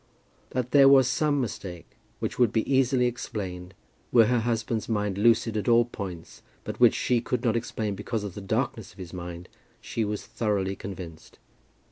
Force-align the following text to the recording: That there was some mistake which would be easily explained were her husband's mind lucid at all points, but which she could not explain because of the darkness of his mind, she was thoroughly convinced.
That 0.49 0.71
there 0.71 0.89
was 0.89 1.07
some 1.07 1.39
mistake 1.39 1.91
which 2.17 2.39
would 2.39 2.51
be 2.51 2.65
easily 2.67 3.05
explained 3.05 3.75
were 4.11 4.25
her 4.25 4.39
husband's 4.39 4.89
mind 4.89 5.15
lucid 5.15 5.55
at 5.55 5.67
all 5.67 5.85
points, 5.85 6.41
but 6.63 6.79
which 6.79 6.95
she 6.95 7.21
could 7.21 7.43
not 7.43 7.55
explain 7.55 7.93
because 7.93 8.23
of 8.23 8.33
the 8.33 8.41
darkness 8.41 8.93
of 8.93 8.97
his 8.97 9.13
mind, 9.13 9.47
she 9.79 10.03
was 10.03 10.25
thoroughly 10.25 10.75
convinced. 10.75 11.37